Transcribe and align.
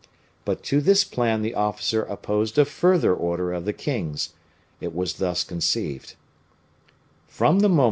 But 0.45 0.63
to 0.63 0.81
this 0.81 1.03
plan 1.03 1.43
the 1.43 1.53
officer 1.53 2.01
opposed 2.01 2.57
a 2.57 2.65
further 2.65 3.13
order 3.13 3.53
of 3.53 3.65
the 3.65 3.71
king's. 3.73 4.29
It 4.79 4.95
was 4.95 5.13
thus 5.17 5.43
conceived: 5.43 6.15
"From 7.27 7.59
the 7.59 7.69
moment 7.69 7.79
M. 7.79 7.79